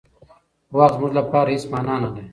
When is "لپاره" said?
1.19-1.49